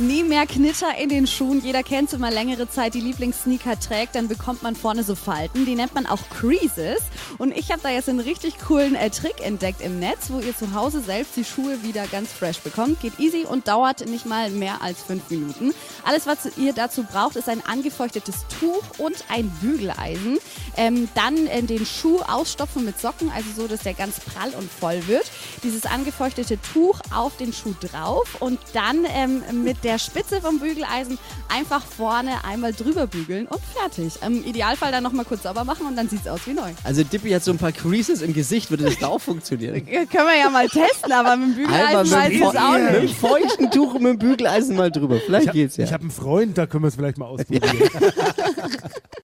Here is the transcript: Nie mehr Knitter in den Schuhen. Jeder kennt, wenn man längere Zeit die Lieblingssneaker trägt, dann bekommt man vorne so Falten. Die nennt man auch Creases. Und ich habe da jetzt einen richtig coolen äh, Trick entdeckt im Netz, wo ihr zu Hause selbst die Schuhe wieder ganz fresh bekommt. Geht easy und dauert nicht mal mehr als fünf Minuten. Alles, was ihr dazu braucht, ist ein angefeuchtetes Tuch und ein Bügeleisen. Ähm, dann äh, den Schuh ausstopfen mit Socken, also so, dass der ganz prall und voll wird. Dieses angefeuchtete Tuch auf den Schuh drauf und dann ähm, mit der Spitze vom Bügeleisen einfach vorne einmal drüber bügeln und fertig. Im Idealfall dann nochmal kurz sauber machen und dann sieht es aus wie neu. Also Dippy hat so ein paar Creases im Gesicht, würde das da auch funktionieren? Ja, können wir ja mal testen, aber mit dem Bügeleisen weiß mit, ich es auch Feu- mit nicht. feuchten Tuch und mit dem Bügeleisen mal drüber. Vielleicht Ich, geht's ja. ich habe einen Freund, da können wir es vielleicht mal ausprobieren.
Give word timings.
Nie 0.00 0.24
mehr 0.24 0.46
Knitter 0.46 0.96
in 0.96 1.10
den 1.10 1.26
Schuhen. 1.26 1.60
Jeder 1.62 1.82
kennt, 1.82 2.10
wenn 2.12 2.20
man 2.20 2.32
längere 2.32 2.66
Zeit 2.70 2.94
die 2.94 3.02
Lieblingssneaker 3.02 3.78
trägt, 3.78 4.14
dann 4.14 4.28
bekommt 4.28 4.62
man 4.62 4.74
vorne 4.74 5.04
so 5.04 5.14
Falten. 5.14 5.66
Die 5.66 5.74
nennt 5.74 5.94
man 5.94 6.06
auch 6.06 6.20
Creases. 6.30 7.02
Und 7.36 7.54
ich 7.54 7.70
habe 7.70 7.82
da 7.82 7.90
jetzt 7.90 8.08
einen 8.08 8.20
richtig 8.20 8.58
coolen 8.66 8.94
äh, 8.94 9.10
Trick 9.10 9.44
entdeckt 9.44 9.82
im 9.82 9.98
Netz, 9.98 10.30
wo 10.30 10.38
ihr 10.40 10.56
zu 10.56 10.72
Hause 10.72 11.02
selbst 11.02 11.36
die 11.36 11.44
Schuhe 11.44 11.82
wieder 11.82 12.06
ganz 12.06 12.32
fresh 12.32 12.60
bekommt. 12.60 13.02
Geht 13.02 13.20
easy 13.20 13.44
und 13.44 13.68
dauert 13.68 14.08
nicht 14.08 14.24
mal 14.24 14.48
mehr 14.48 14.80
als 14.80 15.02
fünf 15.02 15.28
Minuten. 15.28 15.74
Alles, 16.02 16.26
was 16.26 16.56
ihr 16.56 16.72
dazu 16.72 17.02
braucht, 17.02 17.36
ist 17.36 17.50
ein 17.50 17.62
angefeuchtetes 17.66 18.46
Tuch 18.58 18.82
und 18.96 19.22
ein 19.28 19.50
Bügeleisen. 19.60 20.38
Ähm, 20.78 21.10
dann 21.14 21.46
äh, 21.46 21.62
den 21.62 21.84
Schuh 21.84 22.20
ausstopfen 22.20 22.86
mit 22.86 22.98
Socken, 22.98 23.30
also 23.36 23.50
so, 23.54 23.68
dass 23.68 23.80
der 23.80 23.92
ganz 23.92 24.18
prall 24.18 24.54
und 24.58 24.70
voll 24.72 25.06
wird. 25.08 25.30
Dieses 25.62 25.84
angefeuchtete 25.84 26.58
Tuch 26.72 27.00
auf 27.14 27.36
den 27.36 27.52
Schuh 27.52 27.74
drauf 27.78 28.40
und 28.40 28.58
dann 28.72 29.04
ähm, 29.14 29.42
mit 29.62 29.84
der 29.84 29.89
Spitze 29.98 30.40
vom 30.40 30.58
Bügeleisen 30.60 31.18
einfach 31.48 31.84
vorne 31.84 32.44
einmal 32.44 32.72
drüber 32.72 33.06
bügeln 33.06 33.46
und 33.46 33.60
fertig. 33.74 34.14
Im 34.24 34.44
Idealfall 34.44 34.92
dann 34.92 35.02
nochmal 35.02 35.24
kurz 35.24 35.42
sauber 35.42 35.64
machen 35.64 35.86
und 35.86 35.96
dann 35.96 36.08
sieht 36.08 36.20
es 36.22 36.28
aus 36.28 36.40
wie 36.46 36.52
neu. 36.52 36.70
Also 36.84 37.02
Dippy 37.04 37.30
hat 37.30 37.42
so 37.44 37.50
ein 37.50 37.58
paar 37.58 37.72
Creases 37.72 38.22
im 38.22 38.32
Gesicht, 38.34 38.70
würde 38.70 38.84
das 38.84 38.98
da 38.98 39.08
auch 39.08 39.20
funktionieren? 39.20 39.76
Ja, 39.86 40.04
können 40.04 40.26
wir 40.28 40.38
ja 40.38 40.50
mal 40.50 40.68
testen, 40.68 41.12
aber 41.12 41.36
mit 41.36 41.48
dem 41.50 41.54
Bügeleisen 41.56 42.12
weiß 42.12 42.28
mit, 42.28 42.32
ich 42.36 42.40
es 42.42 42.56
auch 42.56 42.72
Feu- 42.72 42.78
mit 42.92 43.02
nicht. 43.02 43.16
feuchten 43.16 43.70
Tuch 43.70 43.94
und 43.94 44.02
mit 44.02 44.12
dem 44.12 44.18
Bügeleisen 44.18 44.76
mal 44.76 44.90
drüber. 44.90 45.18
Vielleicht 45.24 45.46
Ich, 45.48 45.52
geht's 45.52 45.76
ja. 45.76 45.84
ich 45.84 45.92
habe 45.92 46.02
einen 46.02 46.10
Freund, 46.10 46.56
da 46.58 46.66
können 46.66 46.84
wir 46.84 46.88
es 46.88 46.94
vielleicht 46.96 47.18
mal 47.18 47.26
ausprobieren. 47.26 47.62